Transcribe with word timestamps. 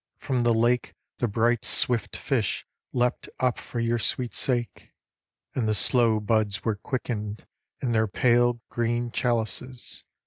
From 0.17 0.41
the 0.41 0.51
lake 0.55 0.95
The 1.19 1.27
bright 1.27 1.63
swift 1.63 2.15
fish 2.17 2.65
leapt 2.91 3.29
up 3.39 3.59
for 3.59 3.79
your 3.79 3.99
sweet 3.99 4.33
sake, 4.33 4.93
And 5.53 5.67
the 5.69 5.75
slow 5.75 6.19
buds 6.19 6.65
were 6.65 6.73
quickened 6.75 7.45
in 7.83 7.91
their 7.91 8.07
pale 8.07 8.61
Green 8.67 9.11
chalices. 9.11 10.03